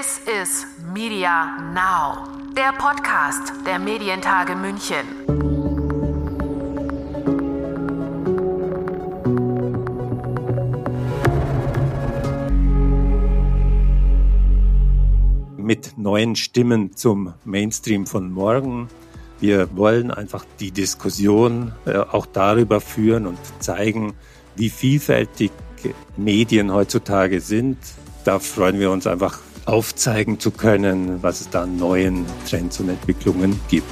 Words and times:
This 0.00 0.18
is 0.42 0.66
Media 0.94 1.58
Now, 1.74 2.26
der 2.56 2.72
Podcast 2.72 3.52
der 3.66 3.78
Medientage 3.78 4.56
München. 4.56 5.04
Mit 15.58 15.98
neuen 15.98 16.34
Stimmen 16.34 16.96
zum 16.96 17.34
Mainstream 17.44 18.06
von 18.06 18.32
morgen. 18.32 18.88
Wir 19.38 19.76
wollen 19.76 20.10
einfach 20.10 20.46
die 20.60 20.70
Diskussion 20.70 21.74
äh, 21.84 21.98
auch 21.98 22.24
darüber 22.24 22.80
führen 22.80 23.26
und 23.26 23.38
zeigen, 23.58 24.14
wie 24.56 24.70
vielfältig 24.70 25.50
Medien 26.16 26.72
heutzutage 26.72 27.42
sind. 27.42 27.76
Da 28.24 28.38
freuen 28.38 28.80
wir 28.80 28.90
uns 28.90 29.06
einfach 29.06 29.40
aufzeigen 29.70 30.40
zu 30.40 30.50
können, 30.50 31.22
was 31.22 31.40
es 31.40 31.48
da 31.48 31.62
an 31.62 31.76
neuen 31.76 32.26
Trends 32.48 32.80
und 32.80 32.88
Entwicklungen 32.88 33.58
gibt. 33.68 33.86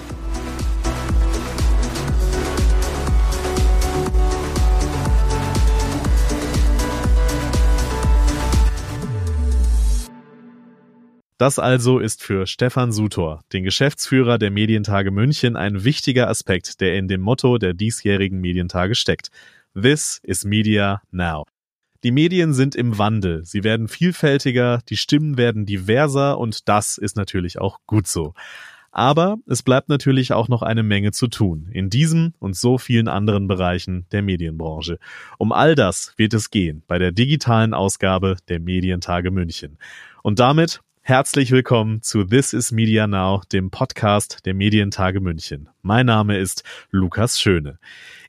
Das 11.38 11.60
also 11.60 12.00
ist 12.00 12.24
für 12.24 12.48
Stefan 12.48 12.91
Sutor, 12.91 13.42
den 13.52 13.62
Geschäftsführer 13.62 14.38
der 14.38 14.50
Medientage 14.50 15.12
München, 15.12 15.55
ein 15.55 15.84
wichtiger 15.84 16.28
Aspekt, 16.28 16.80
der 16.80 16.97
in 16.97 17.06
dem 17.06 17.20
Motto 17.20 17.58
der 17.58 17.74
diesjährigen 17.74 18.41
Medientage 18.41 18.97
steckt. 18.97 19.28
This 19.80 20.20
is 20.24 20.45
Media 20.45 21.00
Now. 21.12 21.45
Die 22.05 22.12
Medien 22.12 22.55
sind 22.55 22.77
im 22.77 22.97
Wandel, 22.97 23.45
sie 23.45 23.65
werden 23.65 23.88
vielfältiger, 23.88 24.80
die 24.89 24.97
Stimmen 24.97 25.37
werden 25.37 25.66
diverser 25.66 26.39
und 26.39 26.69
das 26.69 26.97
ist 26.97 27.16
natürlich 27.16 27.61
auch 27.61 27.80
gut 27.87 28.06
so. 28.06 28.34
Aber 28.92 29.39
es 29.47 29.64
bleibt 29.64 29.89
natürlich 29.89 30.33
auch 30.33 30.48
noch 30.48 30.62
eine 30.62 30.84
Menge 30.84 31.11
zu 31.11 31.27
tun, 31.27 31.69
in 31.72 31.91
diesem 31.91 32.34
und 32.39 32.55
so 32.56 32.78
vielen 32.78 33.09
anderen 33.09 33.48
Bereichen 33.48 34.06
der 34.12 34.22
Medienbranche. 34.22 34.98
Um 35.39 35.50
all 35.50 35.75
das 35.75 36.14
wird 36.17 36.34
es 36.34 36.50
gehen 36.50 36.84
bei 36.87 36.98
der 36.98 37.11
digitalen 37.11 37.75
Ausgabe 37.75 38.37
der 38.48 38.61
Medientage 38.61 39.33
München. 39.33 39.77
Und 40.22 40.39
damit 40.39 40.81
Herzlich 41.09 41.53
willkommen 41.53 42.03
zu 42.03 42.25
This 42.25 42.53
is 42.53 42.70
Media 42.70 43.06
Now, 43.06 43.41
dem 43.50 43.70
Podcast 43.70 44.44
der 44.44 44.53
Medientage 44.53 45.20
München. 45.20 45.70
Mein 45.83 46.07
Name 46.07 46.39
ist 46.39 46.65
Lukas 46.91 47.41
Schöne. 47.41 47.79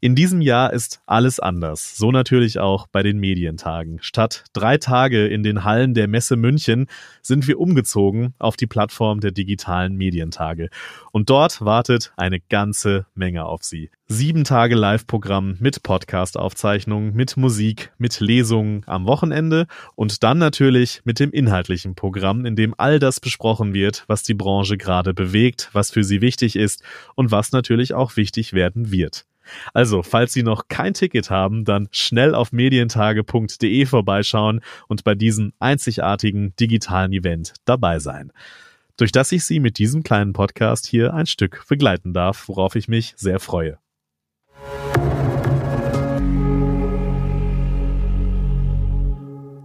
In 0.02 0.16
diesem 0.16 0.40
Jahr 0.40 0.72
ist 0.72 1.02
alles 1.08 1.40
anders. 1.40 1.98
So 1.98 2.12
natürlich 2.12 2.60
auch 2.60 2.88
bei 2.88 3.04
den 3.04 3.20
Medientagen. 3.20 3.98
Statt 4.02 4.46
drei 4.54 4.78
Tage 4.78 5.28
in 5.28 5.44
den 5.44 5.64
Hallen 5.64 5.94
der 5.94 6.08
Messe 6.08 6.38
München 6.38 6.88
sind 7.22 7.48
wir 7.48 7.60
umgezogen 7.60 8.34
auf 8.40 8.56
die 8.56 8.68
Plattform 8.68 9.20
der 9.20 9.32
digitalen 9.32 9.98
Medientage. 9.98 10.70
Und 11.12 11.30
dort 11.30 11.60
wartet 11.60 12.14
eine 12.16 12.40
ganze 12.40 13.08
Menge 13.14 13.44
auf 13.46 13.64
Sie. 13.64 13.90
Sieben 14.08 14.44
Tage 14.44 14.74
Live-Programm 14.74 15.58
mit 15.60 15.84
Podcast-Aufzeichnungen, 15.84 17.14
mit 17.14 17.38
Musik, 17.38 17.92
mit 18.00 18.20
Lesungen 18.20 18.82
am 18.88 19.06
Wochenende 19.06 19.68
und 19.96 20.24
dann 20.24 20.40
natürlich 20.40 21.02
mit 21.04 21.20
dem 21.20 21.30
inhaltlichen 21.30 21.94
Programm, 21.94 22.46
in 22.46 22.56
dem 22.56 22.74
all 22.78 22.98
das 22.98 23.20
besprochen 23.20 23.74
wird, 23.74 24.06
was 24.08 24.24
die 24.24 24.34
Branche 24.34 24.78
gerade 24.78 25.14
bewegt, 25.14 25.70
was 25.74 25.92
für 25.92 26.04
sie 26.04 26.22
wichtig 26.22 26.56
ist 26.56 26.84
und 27.16 27.30
was 27.30 27.39
natürlich 27.52 27.94
auch 27.94 28.16
wichtig 28.18 28.54
werden 28.54 28.92
wird. 28.92 29.26
Also, 29.74 30.04
falls 30.04 30.34
Sie 30.34 30.44
noch 30.44 30.68
kein 30.68 30.94
Ticket 30.94 31.30
haben, 31.30 31.66
dann 31.66 31.88
schnell 31.92 32.36
auf 32.36 32.52
medientage.de 32.52 33.86
vorbeischauen 33.86 34.62
und 34.88 35.04
bei 35.04 35.16
diesem 35.16 35.54
einzigartigen 35.60 36.56
digitalen 36.60 37.12
Event 37.14 37.54
dabei 37.66 38.00
sein. 38.00 38.32
Durch 38.98 39.12
das 39.12 39.32
ich 39.32 39.46
Sie 39.46 39.60
mit 39.60 39.78
diesem 39.78 40.04
kleinen 40.04 40.34
Podcast 40.34 40.86
hier 40.86 41.14
ein 41.14 41.26
Stück 41.26 41.66
begleiten 41.68 42.14
darf, 42.14 42.48
worauf 42.48 42.76
ich 42.76 42.88
mich 42.88 43.14
sehr 43.16 43.40
freue. 43.40 43.80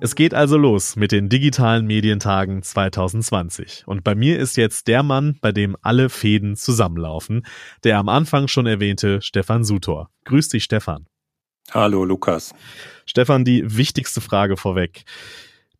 Es 0.04 0.14
geht 0.14 0.34
also 0.34 0.58
los 0.58 0.96
mit 0.96 1.12
den 1.12 1.30
digitalen 1.30 1.86
Medientagen 1.86 2.62
2020. 2.62 3.84
Und 3.86 4.04
bei 4.04 4.14
mir 4.14 4.38
ist 4.38 4.58
jetzt 4.58 4.86
der 4.86 5.02
Mann, 5.02 5.38
bei 5.40 5.50
dem 5.50 5.78
alle 5.80 6.10
Fäden 6.10 6.56
zusammenlaufen, 6.56 7.46
der 7.84 7.96
am 7.96 8.10
Anfang 8.10 8.46
schon 8.46 8.66
erwähnte 8.66 9.22
Stefan 9.22 9.64
Sutor. 9.64 10.10
Grüß 10.26 10.50
dich, 10.50 10.64
Stefan. 10.64 11.06
Hallo, 11.70 12.04
Lukas. 12.04 12.54
Stefan, 13.06 13.46
die 13.46 13.78
wichtigste 13.78 14.20
Frage 14.20 14.58
vorweg. 14.58 15.04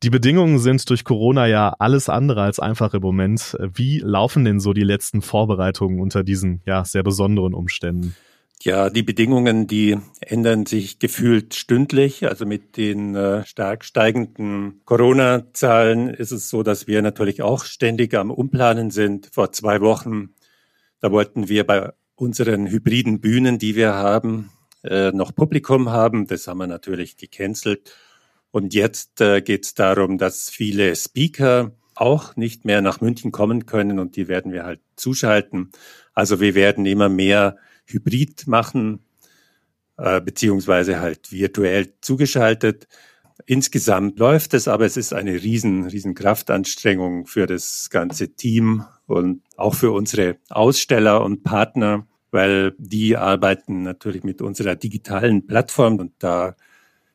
Die 0.02 0.08
Bedingungen 0.08 0.58
sind 0.58 0.88
durch 0.88 1.04
Corona 1.04 1.46
ja 1.46 1.74
alles 1.78 2.08
andere 2.08 2.40
als 2.44 2.58
einfach 2.58 2.94
im 2.94 3.02
Moment. 3.02 3.58
Wie 3.74 3.98
laufen 3.98 4.46
denn 4.46 4.58
so 4.58 4.72
die 4.72 4.84
letzten 4.84 5.20
Vorbereitungen 5.20 6.00
unter 6.00 6.24
diesen 6.24 6.62
ja 6.64 6.86
sehr 6.86 7.02
besonderen 7.02 7.52
Umständen? 7.52 8.16
Ja, 8.64 8.88
die 8.88 9.02
Bedingungen, 9.02 9.66
die 9.66 9.98
ändern 10.22 10.64
sich 10.64 10.98
gefühlt 10.98 11.54
stündlich. 11.54 12.26
Also 12.26 12.47
mit 12.47 12.78
den 12.78 13.14
äh, 13.14 13.44
stark 13.44 13.84
steigenden 13.84 14.80
Corona-Zahlen 14.86 16.08
ist 16.08 16.30
es 16.32 16.48
so, 16.48 16.62
dass 16.62 16.86
wir 16.86 17.02
natürlich 17.02 17.42
auch 17.42 17.66
ständig 17.66 18.14
am 18.14 18.30
Umplanen 18.30 18.91
sind. 18.91 19.28
Vor 19.34 19.52
zwei 19.52 19.82
Wochen, 19.82 20.30
da 21.00 21.12
wollten 21.12 21.50
wir 21.50 21.66
bei 21.66 21.92
unseren 22.14 22.66
hybriden 22.66 23.20
Bühnen, 23.20 23.58
die 23.58 23.76
wir 23.76 23.92
haben, 23.92 24.50
äh, 24.82 25.12
noch 25.12 25.34
Publikum 25.34 25.91
haben. 25.91 26.26
Das 26.26 26.48
haben 26.48 26.56
wir 26.56 26.66
natürlich 26.66 27.19
gecancelt. 27.19 27.94
Und 28.50 28.72
jetzt 28.72 29.20
äh, 29.20 29.42
geht 29.42 29.66
es 29.66 29.75
darum, 29.75 30.16
dass 30.16 30.48
viele 30.48 30.96
Speaker 30.96 31.72
auch 31.96 32.34
nicht 32.36 32.64
mehr 32.64 32.81
nach 32.81 33.02
München 33.02 33.31
kommen 33.31 33.66
können 33.66 33.98
und 33.98 34.16
die 34.16 34.26
werden 34.26 34.52
wir 34.52 34.64
halt 34.64 34.81
zuschalten. 34.96 35.70
Also 36.14 36.41
wir 36.41 36.54
werden 36.54 36.86
immer 36.86 37.10
mehr 37.10 37.58
hybrid 37.86 38.46
machen, 38.46 39.00
äh, 39.96 40.20
beziehungsweise 40.20 41.00
halt 41.00 41.32
virtuell 41.32 41.94
zugeschaltet. 42.00 42.88
Insgesamt 43.46 44.18
läuft 44.18 44.54
es, 44.54 44.68
aber 44.68 44.86
es 44.86 44.96
ist 44.96 45.12
eine 45.12 45.42
riesen, 45.42 45.86
riesen 45.86 46.14
Kraftanstrengung 46.14 47.26
für 47.26 47.46
das 47.46 47.90
ganze 47.90 48.34
Team 48.34 48.84
und 49.06 49.42
auch 49.56 49.74
für 49.74 49.92
unsere 49.92 50.36
Aussteller 50.48 51.22
und 51.22 51.42
Partner, 51.42 52.06
weil 52.30 52.74
die 52.78 53.16
arbeiten 53.16 53.82
natürlich 53.82 54.22
mit 54.22 54.40
unserer 54.40 54.76
digitalen 54.76 55.46
Plattform 55.46 55.98
und 55.98 56.12
da 56.18 56.56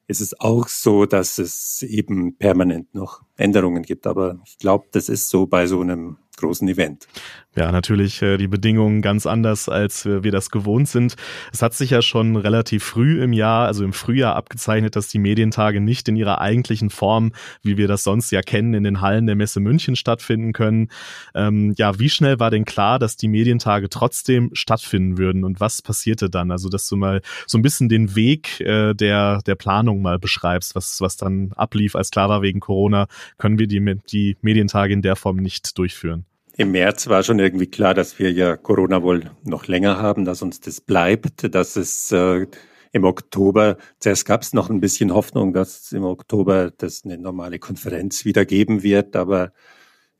ist 0.07 0.21
es 0.21 0.39
auch 0.39 0.67
so, 0.67 1.05
dass 1.05 1.37
es 1.37 1.83
eben 1.83 2.35
permanent 2.35 2.93
noch 2.95 3.21
Änderungen 3.39 3.83
gibt. 3.83 4.05
Aber 4.07 4.39
ich 4.45 4.57
glaube, 4.57 4.85
das 4.91 5.09
ist 5.09 5.29
so 5.29 5.47
bei 5.47 5.67
so 5.67 5.81
einem 5.81 6.17
großen 6.39 6.67
Event. 6.67 7.07
Ja, 7.55 7.71
natürlich 7.71 8.21
äh, 8.21 8.37
die 8.37 8.47
Bedingungen 8.47 9.01
ganz 9.01 9.25
anders, 9.25 9.67
als 9.67 10.05
äh, 10.05 10.23
wir 10.23 10.31
das 10.31 10.49
gewohnt 10.51 10.87
sind. 10.87 11.15
Es 11.51 11.61
hat 11.61 11.73
sich 11.73 11.89
ja 11.89 12.01
schon 12.01 12.35
relativ 12.35 12.83
früh 12.83 13.21
im 13.21 13.33
Jahr, 13.33 13.67
also 13.67 13.83
im 13.83 13.91
Frühjahr 13.91 14.35
abgezeichnet, 14.35 14.95
dass 14.95 15.09
die 15.09 15.19
Medientage 15.19 15.81
nicht 15.81 16.07
in 16.07 16.15
ihrer 16.15 16.39
eigentlichen 16.39 16.89
Form, 16.89 17.33
wie 17.63 17.75
wir 17.75 17.87
das 17.87 18.03
sonst 18.03 18.31
ja 18.31 18.41
kennen, 18.41 18.75
in 18.75 18.83
den 18.83 19.01
Hallen 19.01 19.25
der 19.25 19.35
Messe 19.35 19.59
München 19.59 19.95
stattfinden 19.95 20.53
können. 20.53 20.89
Ähm, 21.33 21.73
ja, 21.75 21.99
wie 21.99 22.09
schnell 22.09 22.39
war 22.39 22.51
denn 22.51 22.65
klar, 22.65 22.99
dass 22.99 23.17
die 23.17 23.27
Medientage 23.27 23.89
trotzdem 23.89 24.51
stattfinden 24.53 25.17
würden 25.17 25.43
und 25.43 25.59
was 25.59 25.81
passierte 25.81 26.29
dann? 26.29 26.51
Also, 26.51 26.69
dass 26.69 26.87
du 26.87 26.95
mal 26.95 27.21
so 27.47 27.57
ein 27.57 27.63
bisschen 27.63 27.89
den 27.89 28.15
Weg 28.15 28.61
äh, 28.61 28.93
der, 28.93 29.41
der 29.41 29.55
Planung 29.55 30.01
mal 30.01 30.19
beschreibst, 30.19 30.75
was, 30.75 31.01
was 31.01 31.17
dann 31.17 31.51
ablief, 31.55 31.95
als 31.95 32.11
klar 32.11 32.29
war, 32.29 32.41
wegen 32.43 32.59
Corona 32.59 33.07
können 33.37 33.59
wir 33.59 33.67
die, 33.67 33.97
die 34.11 34.37
Medientage 34.41 34.93
in 34.93 35.01
der 35.01 35.15
Form 35.15 35.37
nicht 35.37 35.77
durchführen. 35.77 36.25
Im 36.57 36.71
März 36.71 37.07
war 37.07 37.23
schon 37.23 37.39
irgendwie 37.39 37.67
klar, 37.67 37.93
dass 37.93 38.19
wir 38.19 38.31
ja 38.33 38.57
Corona 38.57 39.01
wohl 39.01 39.31
noch 39.45 39.67
länger 39.67 39.97
haben, 39.97 40.25
dass 40.25 40.41
uns 40.41 40.59
das 40.59 40.81
bleibt, 40.81 41.53
dass 41.55 41.77
es 41.77 42.11
äh, 42.11 42.47
im 42.91 43.03
Oktober, 43.03 43.77
zuerst 43.99 44.25
gab 44.25 44.41
es 44.41 44.53
noch 44.53 44.69
ein 44.69 44.81
bisschen 44.81 45.13
Hoffnung, 45.13 45.53
dass 45.53 45.91
im 45.91 46.03
Oktober 46.03 46.71
das 46.75 47.03
eine 47.05 47.17
normale 47.17 47.59
Konferenz 47.59 48.25
wieder 48.25 48.45
geben 48.45 48.83
wird, 48.83 49.15
aber 49.15 49.53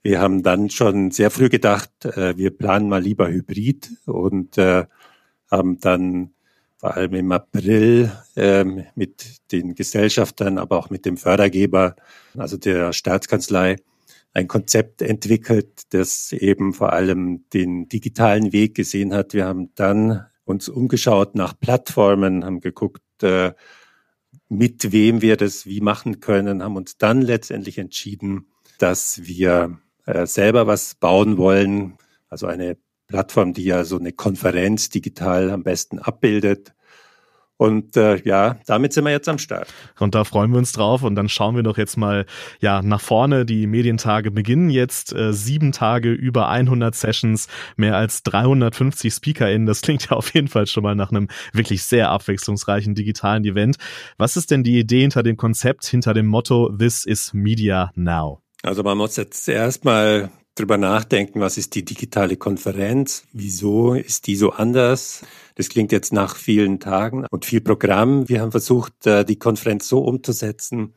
wir 0.02 0.22
haben 0.22 0.44
dann 0.44 0.70
schon 0.70 1.12
sehr 1.12 1.30
früh 1.30 1.50
gedacht, 1.50 2.06
äh, 2.06 2.38
wir 2.38 2.52
planen 2.52 2.88
mal 2.88 3.02
lieber 3.02 3.30
Hybrid 3.30 3.90
und 4.06 4.58
äh, 4.58 4.86
haben 5.52 5.80
dann 5.80 6.32
vor 6.80 6.96
allem 6.96 7.14
im 7.14 7.32
April 7.34 8.10
äh, 8.38 8.64
mit 8.64 9.52
den 9.52 9.76
Gesellschaftern, 9.76 10.58
aber 10.58 10.78
auch 10.78 10.90
mit 10.90 11.06
dem 11.06 11.18
Fördergeber, 11.18 11.96
also 12.38 12.56
der 12.56 12.94
Staatskanzlei, 12.94 13.76
ein 14.34 14.48
Konzept 14.48 15.02
entwickelt, 15.02 15.82
das 15.90 16.32
eben 16.32 16.74
vor 16.74 16.94
allem 16.94 17.44
den 17.50 17.90
digitalen 17.90 18.54
Weg 18.54 18.76
gesehen 18.76 19.14
hat. 19.14 19.34
Wir 19.34 19.46
haben 19.46 19.74
dann 19.76 20.26
uns 20.46 20.70
umgeschaut 20.70 21.36
nach 21.36 21.60
Plattformen, 21.60 22.46
haben 22.46 22.62
geguckt, 22.62 23.04
äh, 23.24 23.52
mit 24.48 24.94
wem 24.94 25.22
wir 25.22 25.36
das 25.36 25.66
wie 25.66 25.82
machen 25.82 26.22
können, 26.22 26.64
haben 26.64 26.78
uns 26.78 26.98
dann 26.98 27.22
letztendlich 27.22 27.78
entschieden, 27.78 28.48
dass 28.78 29.26
wir 29.26 29.80
äh, 30.06 30.26
selber 30.26 30.66
was 30.66 30.96
bauen 30.96 31.38
wollen, 31.38 31.98
also 32.30 32.48
eine 32.48 32.78
Plattform, 33.10 33.54
die 33.54 33.66
ja 33.66 33.84
so 33.84 33.98
eine 33.98 34.14
Konferenz 34.14 34.90
digital 34.90 35.50
am 35.50 35.64
besten 35.64 36.00
abbildet. 36.00 36.74
Und 37.58 37.98
äh, 37.98 38.22
ja, 38.24 38.58
damit 38.68 38.94
sind 38.94 39.04
wir 39.04 39.12
jetzt 39.12 39.28
am 39.28 39.38
Start. 39.38 39.68
Und 40.00 40.16
da 40.16 40.24
freuen 40.24 40.52
wir 40.52 40.60
uns 40.60 40.72
drauf. 40.72 41.04
Und 41.04 41.16
dann 41.16 41.28
schauen 41.28 41.58
wir 41.58 41.64
doch 41.64 41.78
jetzt 41.78 41.98
mal 41.98 42.26
ja 42.62 42.82
nach 42.82 43.02
vorne. 43.02 43.46
Die 43.46 43.68
Medientage 43.68 44.32
beginnen 44.32 44.70
jetzt 44.70 45.12
äh, 45.12 45.34
sieben 45.34 45.74
Tage 45.74 46.14
über 46.14 46.48
100 46.48 46.96
Sessions, 46.96 47.50
mehr 47.76 47.98
als 47.98 48.24
350 48.24 49.14
SpeakerInnen. 49.14 49.66
Das 49.66 49.82
klingt 49.82 50.10
ja 50.10 50.16
auf 50.16 50.34
jeden 50.34 50.48
Fall 50.48 50.68
schon 50.68 50.84
mal 50.84 50.96
nach 50.96 51.12
einem 51.12 51.28
wirklich 51.52 51.84
sehr 51.84 52.12
abwechslungsreichen 52.12 52.96
digitalen 52.96 53.44
Event. 53.44 53.76
Was 54.18 54.38
ist 54.38 54.52
denn 54.52 54.64
die 54.64 54.80
Idee 54.80 55.02
hinter 55.02 55.24
dem 55.24 55.36
Konzept, 55.36 55.86
hinter 55.86 56.14
dem 56.14 56.28
Motto 56.28 56.72
This 56.78 57.06
is 57.06 57.34
Media 57.34 57.92
Now? 57.96 58.42
Also 58.64 58.84
man 58.84 58.98
muss 58.98 59.18
jetzt 59.18 59.50
erstmal 59.50 60.30
drüber 60.56 60.78
nachdenken, 60.78 61.40
was 61.40 61.58
ist 61.58 61.76
die 61.76 61.86
digitale 61.86 62.38
Konferenz? 62.38 63.24
Wieso 63.32 63.94
ist 63.94 64.28
die 64.28 64.36
so 64.36 64.52
anders? 64.52 65.24
Das 65.56 65.70
klingt 65.70 65.92
jetzt 65.92 66.14
nach 66.14 66.36
vielen 66.36 66.80
Tagen 66.80 67.26
und 67.30 67.46
viel 67.46 67.62
Programm. 67.62 68.28
Wir 68.28 68.42
haben 68.42 68.52
versucht, 68.52 69.08
äh, 69.08 69.24
die 69.24 69.40
Konferenz 69.40 69.88
so 69.88 70.00
umzusetzen, 70.00 70.94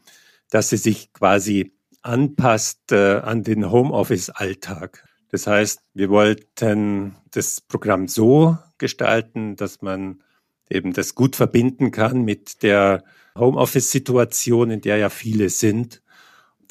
dass 0.50 0.70
sie 0.70 0.76
sich 0.76 1.12
quasi 1.12 1.72
anpasst 2.02 2.92
äh, 2.92 3.18
an 3.18 3.42
den 3.42 3.70
Homeoffice-Alltag. 3.70 5.04
Das 5.30 5.46
heißt, 5.46 5.80
wir 5.94 6.10
wollten 6.10 7.16
das 7.30 7.60
Programm 7.60 8.08
so 8.08 8.58
gestalten, 8.78 9.56
dass 9.56 9.80
man 9.80 10.22
eben 10.68 10.92
das 10.92 11.14
gut 11.14 11.36
verbinden 11.36 11.90
kann 11.90 12.22
mit 12.22 12.62
der 12.62 13.04
Homeoffice-Situation, 13.38 14.70
in 14.70 14.80
der 14.80 14.98
ja 14.98 15.08
viele 15.08 15.48
sind. 15.48 16.01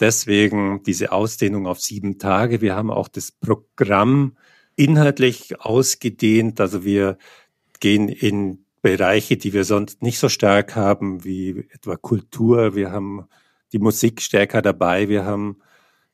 Deswegen 0.01 0.81
diese 0.83 1.12
Ausdehnung 1.12 1.68
auf 1.68 1.80
sieben 1.80 2.18
Tage. 2.18 2.59
Wir 2.59 2.75
haben 2.75 2.89
auch 2.89 3.07
das 3.07 3.31
Programm 3.31 4.36
inhaltlich 4.75 5.62
ausgedehnt. 5.62 6.59
Also 6.59 6.83
wir 6.83 7.19
gehen 7.80 8.09
in 8.09 8.65
Bereiche, 8.81 9.38
die 9.38 9.53
wir 9.53 9.63
sonst 9.63 10.01
nicht 10.01 10.18
so 10.18 10.27
stark 10.27 10.75
haben, 10.75 11.24
wie 11.24 11.68
etwa 11.71 11.95
Kultur. 11.98 12.74
Wir 12.75 12.92
haben 12.92 13.27
die 13.74 13.80
Musik 13.80 14.21
stärker 14.21 14.63
dabei. 14.63 15.07
Wir 15.07 15.24
haben 15.24 15.57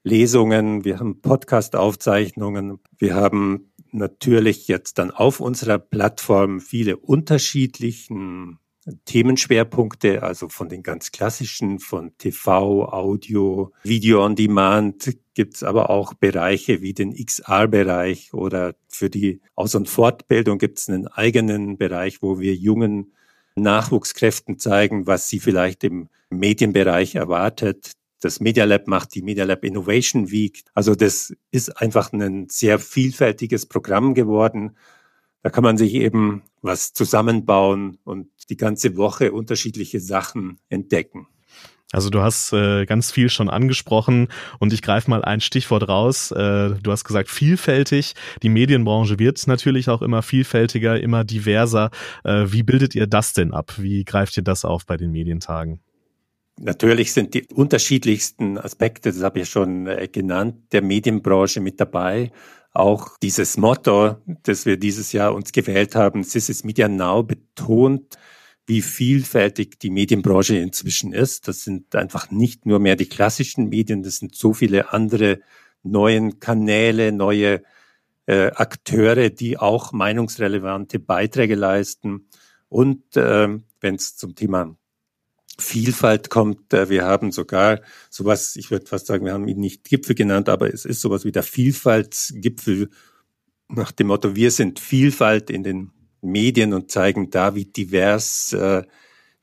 Lesungen, 0.04 0.84
wir 0.84 1.00
haben 1.00 1.22
Podcast-Aufzeichnungen. 1.22 2.80
Wir 2.98 3.16
haben 3.16 3.72
natürlich 3.94 4.68
jetzt 4.68 4.98
dann 4.98 5.12
auf 5.12 5.40
unserer 5.40 5.80
Plattform 5.80 6.60
viele 6.60 6.98
unterschiedlichen 6.98 8.60
Themenschwerpunkte, 9.06 10.24
also 10.24 10.50
von 10.50 10.70
den 10.70 10.84
ganz 10.84 11.12
klassischen, 11.12 11.80
von 11.80 12.18
TV, 12.18 12.86
Audio, 12.86 13.74
Video 13.84 14.24
on 14.24 14.36
Demand, 14.36 15.18
gibt's 15.34 15.64
aber 15.64 15.90
auch 15.90 16.14
Bereiche 16.14 16.82
wie 16.82 16.94
den 16.94 17.14
XR-Bereich 17.14 18.34
oder 18.34 18.76
für 18.88 19.10
die 19.10 19.42
Aus- 19.56 19.76
und 19.76 19.90
Fortbildung 19.90 20.58
gibt's 20.58 20.90
einen 20.90 21.08
eigenen 21.08 21.78
Bereich, 21.78 22.22
wo 22.22 22.40
wir 22.40 22.56
jungen 22.56 23.14
Nachwuchskräften 23.56 24.58
zeigen, 24.60 25.08
was 25.08 25.30
sie 25.30 25.40
vielleicht 25.40 25.84
im 25.84 26.10
Medienbereich 26.30 27.16
erwartet. 27.16 27.92
Das 28.22 28.40
Media 28.40 28.66
Lab 28.66 28.88
macht 28.88 29.14
die 29.16 29.22
Media 29.22 29.46
Lab 29.46 29.64
Innovation 29.64 30.32
Week. 30.32 30.64
Also 30.74 30.96
das 30.96 31.34
ist 31.52 31.82
einfach 31.82 32.14
ein 32.14 32.48
sehr 32.50 32.80
vielfältiges 32.80 33.66
Programm 33.66 34.14
geworden 34.14 34.76
da 35.48 35.52
kann 35.52 35.64
man 35.64 35.78
sich 35.78 35.94
eben 35.94 36.44
was 36.68 36.94
zusammenbauen 36.94 37.98
und 38.04 38.28
die 38.50 38.58
ganze 38.58 38.98
Woche 38.98 39.32
unterschiedliche 39.32 40.00
Sachen 40.00 40.60
entdecken. 40.70 41.28
Also 41.94 42.10
du 42.10 42.22
hast 42.22 42.52
äh, 42.52 42.86
ganz 42.86 43.12
viel 43.12 43.30
schon 43.30 43.50
angesprochen 43.50 44.28
und 44.60 44.74
ich 44.74 44.82
greife 44.82 45.10
mal 45.10 45.24
ein 45.24 45.40
Stichwort 45.40 45.88
raus. 45.88 46.32
Äh, 46.32 46.72
du 46.82 46.92
hast 46.92 47.06
gesagt 47.06 47.30
vielfältig. 47.30 48.14
Die 48.44 48.50
Medienbranche 48.50 49.20
wird 49.20 49.48
natürlich 49.48 49.90
auch 49.90 50.02
immer 50.02 50.22
vielfältiger, 50.22 51.00
immer 51.00 51.24
diverser. 51.24 51.92
Äh, 52.26 52.48
wie 52.48 52.64
bildet 52.64 52.94
ihr 52.94 53.08
das 53.08 53.32
denn 53.32 53.54
ab? 53.54 53.74
Wie 53.78 54.04
greift 54.04 54.36
ihr 54.36 54.44
das 54.44 54.66
auf 54.66 54.86
bei 54.86 54.98
den 54.98 55.12
Medientagen? 55.12 55.80
Natürlich 56.60 57.14
sind 57.14 57.34
die 57.36 57.46
unterschiedlichsten 57.54 58.58
Aspekte, 58.58 59.12
das 59.12 59.22
habe 59.22 59.40
ich 59.40 59.50
schon 59.50 59.88
äh, 59.88 60.10
genannt, 60.12 60.56
der 60.74 60.82
Medienbranche 60.82 61.62
mit 61.62 61.80
dabei 61.80 62.32
auch 62.78 63.18
dieses 63.18 63.58
Motto, 63.58 64.18
das 64.44 64.66
wir 64.66 64.78
dieses 64.78 65.12
Jahr 65.12 65.34
uns 65.34 65.52
gewählt 65.52 65.96
haben, 65.96 66.22
This 66.22 66.50
is 66.50 66.64
Media 66.64 66.88
Now, 66.88 67.24
betont, 67.24 68.18
wie 68.68 68.82
vielfältig 68.82 69.80
die 69.80 69.90
Medienbranche 69.90 70.58
inzwischen 70.58 71.14
ist. 71.14 71.48
Das 71.48 71.64
sind 71.64 71.96
einfach 71.96 72.30
nicht 72.30 72.66
nur 72.66 72.80
mehr 72.80 72.96
die 72.96 73.08
klassischen 73.08 73.70
Medien, 73.70 74.04
das 74.04 74.18
sind 74.18 74.36
so 74.36 74.54
viele 74.54 74.94
andere 74.94 75.40
neuen 75.84 76.40
Kanäle, 76.40 77.12
neue 77.12 77.64
äh, 78.28 78.52
Akteure, 78.52 79.30
die 79.30 79.58
auch 79.58 79.92
meinungsrelevante 79.92 81.00
Beiträge 81.00 81.56
leisten. 81.56 82.28
Und 82.70 83.16
äh, 83.16 83.58
wenn 83.80 83.96
es 83.96 84.18
zum 84.18 84.36
Thema 84.36 84.76
Vielfalt 85.60 86.30
kommt. 86.30 86.74
Äh, 86.74 86.90
wir 86.90 87.06
haben 87.06 87.32
sogar 87.32 87.82
sowas, 88.10 88.56
ich 88.56 88.72
würde 88.72 88.86
fast 88.86 89.08
sagen, 89.08 89.26
wir 89.26 89.34
haben 89.34 89.48
ihn 89.48 89.60
nicht 89.60 89.84
Gipfel 89.84 90.16
genannt, 90.16 90.50
aber 90.50 90.74
es 90.74 90.86
ist 90.86 91.02
sowas 91.02 91.26
wie 91.26 91.32
der 91.32 91.44
Vielfaltsgipfel 91.44 92.90
nach 93.70 93.92
dem 93.92 94.08
Motto, 94.08 94.36
wir 94.36 94.52
sind 94.52 94.80
Vielfalt 94.80 95.50
in 95.50 95.64
den 95.64 95.92
Medien 96.22 96.74
und 96.74 96.92
zeigen 96.92 97.30
da, 97.30 97.56
wie 97.56 97.66
divers 97.66 98.54
äh, 98.54 98.84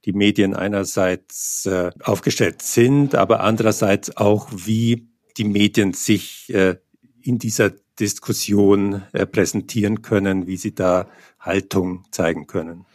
die 0.04 0.12
Medien 0.12 0.54
einerseits 0.54 1.66
äh, 1.66 1.90
aufgestellt 2.00 2.62
sind, 2.62 3.14
aber 3.14 3.40
andererseits 3.40 4.16
auch, 4.16 4.48
wie 4.52 5.08
die 5.36 5.44
Medien 5.44 5.94
sich 5.94 6.52
äh, 6.52 6.76
in 7.22 7.38
dieser 7.38 7.72
Diskussion 7.98 9.02
äh, 9.12 9.24
präsentieren 9.24 10.02
können, 10.02 10.46
wie 10.46 10.56
sie 10.56 10.74
da 10.74 11.08
Haltung 11.38 12.04
zeigen 12.10 12.46
können. 12.46 12.86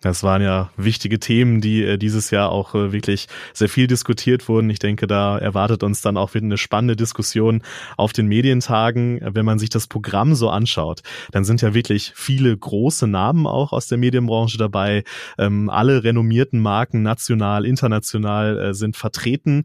Das 0.00 0.22
waren 0.22 0.42
ja 0.42 0.70
wichtige 0.76 1.18
Themen, 1.18 1.60
die 1.60 1.82
äh, 1.82 1.98
dieses 1.98 2.30
Jahr 2.30 2.50
auch 2.50 2.74
äh, 2.76 2.92
wirklich 2.92 3.26
sehr 3.52 3.68
viel 3.68 3.88
diskutiert 3.88 4.48
wurden. 4.48 4.70
Ich 4.70 4.78
denke, 4.78 5.08
da 5.08 5.36
erwartet 5.36 5.82
uns 5.82 6.02
dann 6.02 6.16
auch 6.16 6.34
wieder 6.34 6.44
eine 6.44 6.56
spannende 6.56 6.94
Diskussion 6.94 7.62
auf 7.96 8.12
den 8.12 8.28
Medientagen. 8.28 9.20
Wenn 9.22 9.44
man 9.44 9.58
sich 9.58 9.70
das 9.70 9.88
Programm 9.88 10.36
so 10.36 10.50
anschaut, 10.50 11.02
dann 11.32 11.44
sind 11.44 11.62
ja 11.62 11.74
wirklich 11.74 12.12
viele 12.14 12.56
große 12.56 13.08
Namen 13.08 13.48
auch 13.48 13.72
aus 13.72 13.88
der 13.88 13.98
Medienbranche 13.98 14.56
dabei. 14.56 15.02
Ähm, 15.36 15.68
alle 15.68 16.04
renommierten 16.04 16.60
Marken, 16.60 17.02
national, 17.02 17.66
international, 17.66 18.58
äh, 18.58 18.74
sind 18.74 18.96
vertreten. 18.96 19.64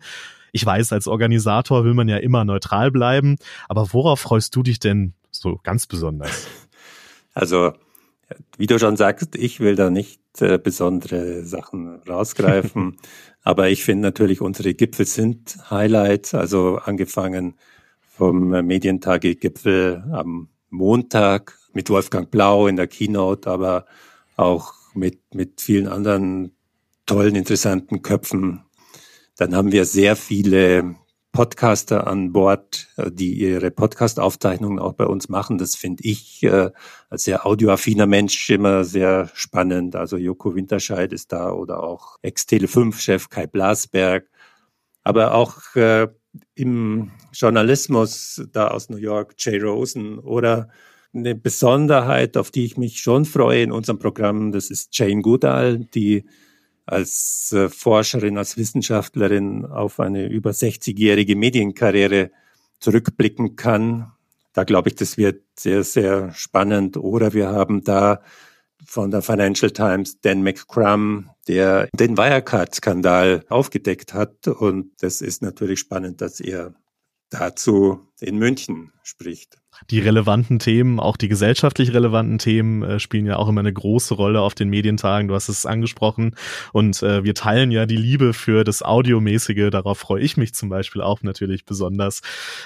Ich 0.52 0.66
weiß, 0.66 0.94
als 0.94 1.08
Organisator 1.08 1.86
will 1.86 1.94
man 1.94 2.08
ja 2.08 2.18
immer 2.18 2.44
neutral 2.44 2.90
bleiben. 2.90 3.38
Aber 3.70 3.94
worauf 3.94 4.22
freust 4.22 4.56
du 4.56 4.64
dich 4.64 4.80
denn 4.80 5.14
so 5.30 5.60
ganz 5.64 5.86
besonders? 5.86 6.48
Also, 7.36 7.74
wie 8.58 8.68
du 8.68 8.80
schon 8.80 8.98
sagst, 8.98 9.36
ich 9.36 9.60
will 9.60 9.76
da 9.76 9.90
nicht 9.90 10.22
äh, 10.42 10.58
besondere 10.58 11.44
Sachen 11.44 12.02
rausgreifen. 12.08 12.98
Aber 13.44 13.70
ich 13.70 13.84
finde 13.84 14.04
natürlich, 14.04 14.42
unsere 14.42 14.74
Gipfel 14.74 15.06
sind 15.06 15.58
Highlights, 15.70 16.34
also 16.34 16.78
angefangen 16.78 17.56
vom 18.02 18.50
Medientage-Gipfel 18.50 20.04
am 20.12 20.50
Montag 20.70 21.58
mit 21.74 21.90
Wolfgang 21.90 22.32
Blau 22.32 22.68
in 22.68 22.76
der 22.76 22.88
Keynote, 22.88 23.50
aber 23.50 23.86
auch 24.38 24.74
mit, 24.94 25.20
mit 25.34 25.62
vielen 25.62 25.88
anderen 25.88 26.56
tollen, 27.06 27.36
interessanten 27.36 28.02
Köpfen. 28.02 28.64
Dann 29.38 29.56
haben 29.56 29.72
wir 29.72 29.86
sehr 29.86 30.16
viele 30.16 30.96
Podcaster 31.34 32.08
an 32.08 32.32
Bord, 32.32 32.88
äh, 32.96 33.12
die 33.12 33.34
ihre 33.34 33.72
Podcast-Aufzeichnungen 33.72 34.80
auch 34.80 34.94
bei 34.94 35.06
uns 35.06 35.28
machen. 35.28 35.58
Das 35.58 35.76
finde 35.76 36.04
ich 36.06 36.44
äh, 36.44 36.70
als 37.10 37.24
sehr 37.26 37.46
audioaffiner 37.46 38.06
Mensch 38.06 38.50
immer 38.50 38.86
sehr 38.86 39.30
spannend. 39.34 39.96
Also 39.96 40.16
Joko 40.16 40.56
Winterscheid 40.56 41.12
ist 41.12 41.34
da 41.34 41.52
oder 41.52 41.84
auch 41.84 42.18
Ex-Tele5-Chef 42.22 43.30
Kai 43.30 43.48
Blasberg. 43.48 44.30
Aber 45.04 45.34
auch 45.34 45.76
äh, 45.76 46.08
im 46.56 47.12
Journalismus 47.34 48.44
da 48.54 48.68
aus 48.68 48.90
New 48.90 48.98
York 48.98 49.34
Jay 49.38 49.58
Rosen 49.58 50.20
oder 50.20 50.70
eine 51.14 51.36
Besonderheit, 51.36 52.38
auf 52.38 52.52
die 52.52 52.66
ich 52.66 52.78
mich 52.78 53.02
schon 53.02 53.26
freue 53.26 53.64
in 53.64 53.72
unserem 53.72 54.00
Programm, 54.00 54.52
das 54.52 54.70
ist 54.70 54.98
Jane 54.98 55.22
Goodall, 55.22 55.80
die 55.80 56.26
als 56.86 57.52
äh, 57.54 57.70
Forscherin, 57.70 58.38
als 58.38 58.58
Wissenschaftlerin 58.58 59.66
auf 59.66 60.00
eine 60.00 60.28
über 60.28 60.52
60-jährige 60.52 61.36
Medienkarriere 61.36 62.32
zurückblicken 62.80 63.56
kann. 63.56 64.12
Da 64.54 64.64
glaube 64.64 64.90
ich, 64.90 64.96
das 64.96 65.18
wird 65.18 65.44
sehr, 65.58 65.84
sehr 65.84 66.34
spannend. 66.34 66.98
Oder 66.98 67.34
wir 67.34 67.50
haben 67.50 67.84
da 67.84 68.22
von 68.86 69.12
der 69.12 69.22
Financial 69.22 69.72
Times 69.72 70.20
Dan 70.22 70.44
McCrum, 70.44 71.30
der 71.48 71.88
den 71.98 72.18
Wirecard-Skandal 72.18 73.46
aufgedeckt 73.50 74.14
hat. 74.14 74.48
Und 74.48 74.92
das 75.00 75.22
ist 75.22 75.42
natürlich 75.42 75.80
spannend, 75.80 76.22
dass 76.22 76.40
er 76.40 76.74
dazu 77.34 78.08
in 78.20 78.38
München 78.38 78.94
spricht 79.04 79.58
die 79.90 80.00
relevanten 80.00 80.60
Themen, 80.60 81.00
auch 81.00 81.18
die 81.18 81.28
gesellschaftlich 81.28 81.94
relevanten 81.94 82.38
Themen 82.38 82.84
äh, 82.84 83.00
spielen 83.00 83.26
ja 83.26 83.38
auch 83.38 83.48
immer 83.48 83.62
eine 83.62 83.74
große 83.74 84.14
Rolle 84.14 84.42
auf 84.42 84.56
den 84.56 84.70
Medientagen. 84.70 85.28
Du 85.28 85.36
hast 85.36 85.50
es 85.50 85.66
angesprochen. 85.66 86.36
Und 86.72 87.02
äh, 87.04 87.24
wir 87.24 87.36
teilen 87.36 87.72
ja 87.72 87.86
die 87.86 87.98
Liebe 87.98 88.34
für 88.34 88.64
das 88.64 88.84
Audiomäßige. 88.84 89.70
Darauf 89.72 90.00
freue 90.00 90.22
ich 90.22 90.38
mich 90.38 90.54
zum 90.54 90.70
Beispiel 90.70 91.02
auch 91.02 91.22
natürlich 91.24 91.66
besonders. 91.66 92.22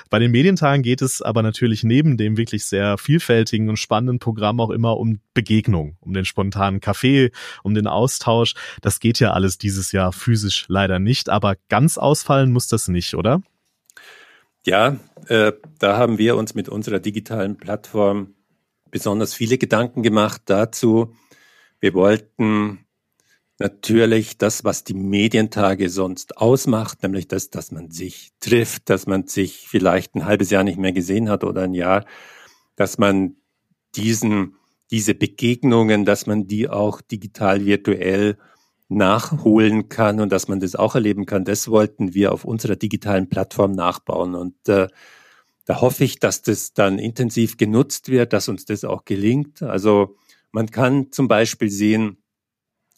Bei 0.09 0.19
den 0.19 0.31
Medientagen 0.31 0.83
geht 0.83 1.01
es 1.01 1.21
aber 1.21 1.43
natürlich 1.43 1.83
neben 1.83 2.17
dem 2.17 2.38
wirklich 2.38 2.65
sehr 2.65 2.97
vielfältigen 2.97 3.69
und 3.69 3.77
spannenden 3.77 4.19
Programm 4.19 4.59
auch 4.59 4.69
immer 4.69 4.97
um 4.97 5.19
Begegnung, 5.33 5.97
um 6.00 6.13
den 6.13 6.25
spontanen 6.25 6.79
Kaffee, 6.79 7.31
um 7.63 7.74
den 7.74 7.88
Austausch. 7.88 8.53
Das 8.81 9.00
geht 9.00 9.19
ja 9.19 9.31
alles 9.31 9.57
dieses 9.57 9.91
Jahr 9.91 10.12
physisch 10.12 10.65
leider 10.67 11.00
nicht, 11.00 11.29
aber 11.29 11.55
ganz 11.69 11.97
ausfallen 11.97 12.51
muss 12.51 12.67
das 12.67 12.88
nicht, 12.88 13.15
oder? 13.15 13.41
Ja, 14.67 14.97
äh, 15.29 15.53
da 15.79 15.95
haben 15.95 16.17
wir 16.17 16.36
uns 16.36 16.53
mit 16.53 16.67
unserer 16.67 17.00
digitalen 17.00 17.55
Plattform 17.55 18.36
besonders 18.91 19.33
viele 19.33 19.57
Gedanken 19.57 20.03
gemacht 20.03 20.41
dazu. 20.43 21.15
Wir 21.79 21.93
wollten 21.93 22.86
natürlich 23.59 24.38
das, 24.38 24.65
was 24.65 24.83
die 24.83 24.93
Medientage 24.93 25.89
sonst 25.89 26.36
ausmacht, 26.36 27.01
nämlich 27.01 27.29
das, 27.29 27.50
dass 27.50 27.71
man 27.71 27.91
sich 27.91 28.33
trifft, 28.41 28.89
dass 28.89 29.07
man 29.07 29.25
sich 29.25 29.69
vielleicht 29.69 30.15
ein 30.15 30.25
halbes 30.25 30.50
Jahr 30.50 30.65
nicht 30.65 30.77
mehr 30.77 30.91
gesehen 30.91 31.29
hat 31.29 31.45
oder 31.45 31.62
ein 31.62 31.74
Jahr, 31.74 32.03
dass 32.75 32.97
man 32.97 33.38
diesen, 33.95 34.57
diese 34.91 35.15
Begegnungen, 35.15 36.03
dass 36.03 36.25
man 36.27 36.45
die 36.45 36.67
auch 36.67 37.00
digital 37.00 37.65
virtuell 37.65 38.38
nachholen 38.89 39.89
kann 39.89 40.20
und 40.20 40.32
dass 40.32 40.48
man 40.48 40.60
das 40.60 40.75
auch 40.75 40.96
erleben 40.96 41.25
kann, 41.25 41.44
das 41.44 41.67
wollten 41.67 42.13
wir 42.13 42.32
auf 42.32 42.46
unserer 42.46 42.75
digitalen 42.75 43.29
Plattform 43.29 43.74
nachbauen. 43.74 44.36
Und 44.36 44.70
äh, 44.70 44.88
da 45.65 45.82
hoffe 45.82 46.06
ich, 46.06 46.20
dass 46.20 46.41
das 46.41 46.74
dann 46.74 46.98
intensiv 46.98 47.58
genutzt 47.58 48.10
wird, 48.10 48.32
dass 48.32 48.48
uns 48.48 48.65
das 48.65 48.86
auch 48.86 49.03
gelingt. 49.03 49.62
Also 49.62 50.15
man 50.51 50.72
kann 50.72 51.12
zum 51.12 51.27
Beispiel 51.27 51.70
sehen, 51.70 52.24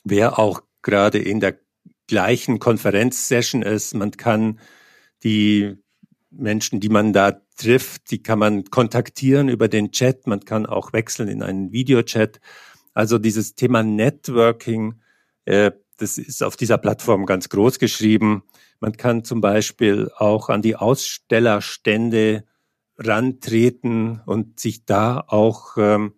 wer 0.03 0.37
auch 0.37 0.61
gerade 0.83 1.17
in 1.17 1.39
der 1.39 1.59
gleichen 2.07 2.59
Konferenzsession 2.59 3.63
ist. 3.63 3.95
Man 3.95 4.11
kann 4.11 4.59
die 5.23 5.75
Menschen, 6.29 6.79
die 6.79 6.89
man 6.89 7.13
da 7.13 7.41
trifft, 7.57 8.11
die 8.11 8.21
kann 8.21 8.39
man 8.39 8.65
kontaktieren 8.65 9.49
über 9.49 9.67
den 9.67 9.91
Chat. 9.91 10.27
Man 10.27 10.41
kann 10.41 10.65
auch 10.65 10.93
wechseln 10.93 11.27
in 11.27 11.41
einen 11.41 11.71
Videochat. 11.71 12.39
Also 12.93 13.17
dieses 13.17 13.55
Thema 13.55 13.83
Networking 13.83 15.01
das 15.45 16.17
ist 16.17 16.43
auf 16.43 16.55
dieser 16.55 16.77
Plattform 16.77 17.25
ganz 17.25 17.49
groß 17.49 17.79
geschrieben. 17.79 18.43
Man 18.79 18.95
kann 18.95 19.23
zum 19.23 19.41
Beispiel 19.41 20.09
auch 20.15 20.49
an 20.49 20.61
die 20.61 20.75
Ausstellerstände 20.75 22.45
rantreten 22.97 24.21
und 24.25 24.59
sich 24.59 24.85
da 24.85 25.23
auch 25.27 25.77
ähm, 25.77 26.13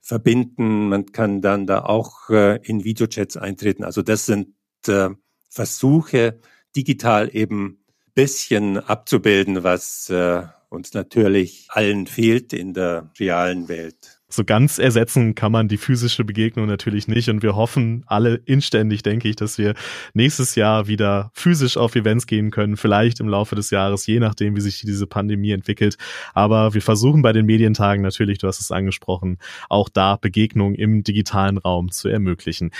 verbinden. 0.00 0.88
Man 0.88 1.06
kann 1.06 1.40
dann 1.40 1.66
da 1.66 1.82
auch 1.82 2.30
äh, 2.30 2.56
in 2.62 2.84
Videochats 2.84 3.36
eintreten. 3.36 3.84
Also 3.84 4.02
das 4.02 4.26
sind 4.26 4.54
äh, 4.86 5.10
Versuche, 5.48 6.40
digital 6.76 7.34
eben 7.34 7.80
bisschen 8.14 8.78
abzubilden, 8.78 9.62
was 9.62 10.10
äh, 10.10 10.42
uns 10.68 10.94
natürlich 10.94 11.66
allen 11.70 12.06
fehlt 12.06 12.52
in 12.52 12.74
der 12.74 13.10
realen 13.18 13.68
Welt. 13.68 14.19
So 14.32 14.44
ganz 14.44 14.78
ersetzen 14.78 15.34
kann 15.34 15.50
man 15.50 15.66
die 15.66 15.76
physische 15.76 16.24
Begegnung 16.24 16.66
natürlich 16.66 17.08
nicht. 17.08 17.28
Und 17.28 17.42
wir 17.42 17.56
hoffen 17.56 18.04
alle 18.06 18.36
inständig, 18.36 19.02
denke 19.02 19.28
ich, 19.28 19.36
dass 19.36 19.58
wir 19.58 19.74
nächstes 20.14 20.54
Jahr 20.54 20.86
wieder 20.86 21.30
physisch 21.34 21.76
auf 21.76 21.96
Events 21.96 22.26
gehen 22.26 22.50
können. 22.50 22.76
Vielleicht 22.76 23.20
im 23.20 23.28
Laufe 23.28 23.56
des 23.56 23.70
Jahres, 23.70 24.06
je 24.06 24.20
nachdem, 24.20 24.54
wie 24.54 24.60
sich 24.60 24.80
diese 24.82 25.06
Pandemie 25.06 25.50
entwickelt. 25.50 25.96
Aber 26.32 26.74
wir 26.74 26.82
versuchen 26.82 27.22
bei 27.22 27.32
den 27.32 27.44
Medientagen 27.44 28.02
natürlich, 28.02 28.38
du 28.38 28.46
hast 28.46 28.60
es 28.60 28.70
angesprochen, 28.70 29.38
auch 29.68 29.88
da 29.88 30.16
Begegnungen 30.16 30.76
im 30.76 31.02
digitalen 31.02 31.58
Raum 31.58 31.90
zu 31.90 32.08
ermöglichen. 32.08 32.70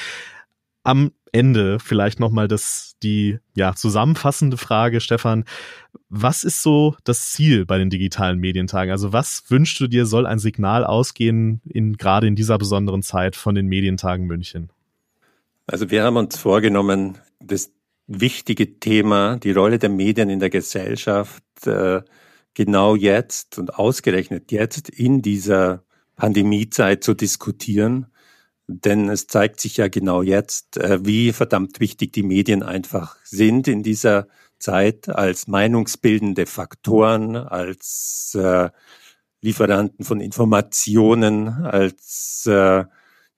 Am 0.83 1.13
Ende 1.33 1.79
vielleicht 1.79 2.19
nochmal 2.19 2.49
das, 2.49 2.97
die, 3.03 3.39
ja, 3.55 3.75
zusammenfassende 3.75 4.57
Frage, 4.57 5.01
Stefan. 5.01 5.45
Was 6.09 6.43
ist 6.43 6.63
so 6.63 6.97
das 7.05 7.31
Ziel 7.31 7.67
bei 7.67 7.79
den 7.79 7.91
digitalen 7.91 8.39
Medientagen? 8.39 8.91
Also 8.91 9.13
was 9.13 9.45
wünschst 9.49 9.79
du 9.81 9.87
dir, 9.87 10.07
soll 10.07 10.27
ein 10.27 10.39
Signal 10.39 10.85
ausgehen, 10.85 11.61
in, 11.65 11.97
gerade 11.97 12.27
in 12.27 12.35
dieser 12.35 12.59
besonderen 12.59 13.03
Zeit 13.03 13.37
von 13.37 13.55
den 13.55 13.67
Medientagen 13.67 14.27
München? 14.27 14.71
Also 15.67 15.91
wir 15.91 16.03
haben 16.03 16.17
uns 16.17 16.37
vorgenommen, 16.37 17.19
das 17.39 17.71
wichtige 18.09 18.81
Thema, 18.81 19.37
die 19.37 19.53
Rolle 19.53 19.79
der 19.79 19.91
Medien 19.91 20.31
in 20.31 20.41
der 20.41 20.51
Gesellschaft, 20.51 21.45
äh, 21.65 22.03
genau 22.55 22.97
jetzt 22.97 23.57
und 23.59 23.75
ausgerechnet 23.75 24.51
jetzt 24.51 24.89
in 24.89 25.23
dieser 25.23 25.85
Pandemiezeit 26.17 27.05
zu 27.05 27.15
diskutieren 27.15 28.07
denn 28.71 29.09
es 29.09 29.27
zeigt 29.27 29.61
sich 29.61 29.77
ja 29.77 29.89
genau 29.89 30.23
jetzt, 30.23 30.77
äh, 30.77 31.05
wie 31.05 31.33
verdammt 31.33 31.81
wichtig 31.81 32.13
die 32.13 32.23
Medien 32.23 32.63
einfach 32.63 33.17
sind 33.25 33.69
in 33.69 33.83
dieser 33.83 34.29
Zeit 34.59 35.09
als 35.09 35.49
meinungsbildende 35.49 36.47
Faktoren, 36.47 37.37
als 37.37 38.37
äh, 38.39 38.71
Lieferanten 39.41 40.05
von 40.05 40.21
Informationen, 40.21 41.49
als 41.49 42.45
äh, 42.47 42.85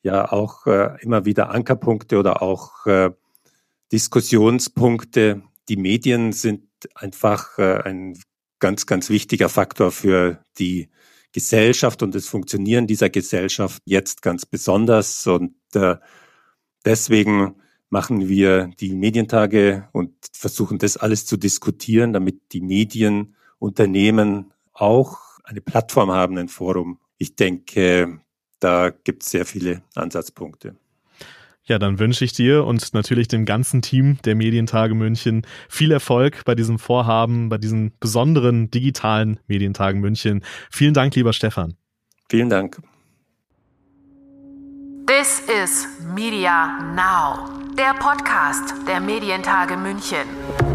ja 0.03 0.33
auch 0.33 0.67
äh, 0.67 1.01
immer 1.01 1.25
wieder 1.25 1.51
Ankerpunkte 1.51 2.19
oder 2.19 2.43
auch 2.43 2.87
äh, 2.87 3.11
Diskussionspunkte. 3.93 5.43
Die 5.69 5.77
Medien 5.77 6.33
sind 6.33 6.65
einfach 6.95 7.59
äh, 7.59 7.83
ein 7.85 8.19
ganz, 8.59 8.87
ganz 8.87 9.11
wichtiger 9.11 9.49
Faktor 9.49 9.93
für 9.93 10.45
die 10.59 10.89
Gesellschaft 11.33 12.03
und 12.03 12.15
das 12.15 12.27
Funktionieren 12.27 12.87
dieser 12.87 13.11
Gesellschaft 13.11 13.83
jetzt 13.85 14.23
ganz 14.23 14.47
besonders. 14.47 15.27
Und 15.27 15.55
äh, 15.75 15.97
deswegen 16.85 17.57
machen 17.89 18.29
wir 18.29 18.71
die 18.81 18.95
Medientage 18.95 19.89
und 19.93 20.15
versuchen 20.33 20.79
das 20.79 20.97
alles 20.97 21.27
zu 21.27 21.37
diskutieren, 21.37 22.12
damit 22.12 22.53
die 22.53 22.61
Medienunternehmen 22.61 24.53
auch 24.73 25.19
eine 25.45 25.61
Plattform 25.61 26.11
haben, 26.11 26.39
ein 26.39 26.49
Forum. 26.49 26.99
Ich 27.19 27.37
denke, 27.37 28.21
da 28.61 28.91
gibt 28.91 29.23
es 29.23 29.31
sehr 29.31 29.45
viele 29.45 29.83
Ansatzpunkte. 29.95 30.77
Ja, 31.64 31.78
dann 31.78 31.99
wünsche 32.00 32.25
ich 32.25 32.33
dir 32.33 32.64
und 32.64 32.92
natürlich 32.92 33.28
dem 33.28 33.45
ganzen 33.45 33.83
Team 33.83 34.19
der 34.25 34.35
Medientage 34.35 34.95
München 34.95 35.47
viel 35.69 35.92
Erfolg 35.92 36.45
bei 36.45 36.54
diesem 36.54 36.78
Vorhaben, 36.78 37.49
bei 37.49 37.59
diesen 37.59 37.92
besonderen 38.00 38.71
digitalen 38.71 39.38
Medientagen 39.47 40.00
München. 40.00 40.42
Vielen 40.71 40.95
Dank, 40.95 41.14
lieber 41.14 41.33
Stefan. 41.33 41.75
Vielen 42.28 42.50
Dank. 42.50 42.81
This 45.07 45.42
is 45.62 45.87
Media 46.14 46.81
Now, 46.97 47.49
der 47.76 47.95
Podcast 47.95 48.75
der 48.88 49.00
Medientage 49.00 49.76
München. 49.76 50.72